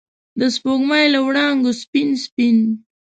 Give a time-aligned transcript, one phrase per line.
[0.39, 2.57] د سپوږمۍ له وړانګو سپین، سپین